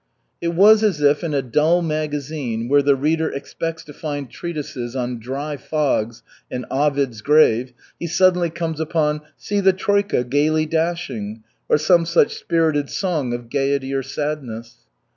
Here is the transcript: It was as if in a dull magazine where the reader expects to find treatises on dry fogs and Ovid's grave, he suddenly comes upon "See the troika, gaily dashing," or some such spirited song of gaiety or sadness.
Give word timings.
It 0.41 0.55
was 0.55 0.81
as 0.83 0.99
if 0.99 1.23
in 1.23 1.35
a 1.35 1.43
dull 1.43 1.83
magazine 1.83 2.67
where 2.67 2.81
the 2.81 2.95
reader 2.95 3.29
expects 3.31 3.83
to 3.83 3.93
find 3.93 4.31
treatises 4.31 4.95
on 4.95 5.19
dry 5.19 5.57
fogs 5.57 6.23
and 6.49 6.65
Ovid's 6.71 7.21
grave, 7.21 7.71
he 7.99 8.07
suddenly 8.07 8.49
comes 8.49 8.79
upon 8.79 9.21
"See 9.37 9.59
the 9.59 9.73
troika, 9.73 10.23
gaily 10.23 10.65
dashing," 10.65 11.43
or 11.69 11.77
some 11.77 12.07
such 12.07 12.33
spirited 12.33 12.89
song 12.89 13.31
of 13.31 13.51
gaiety 13.51 13.93
or 13.93 14.01
sadness. 14.01 14.87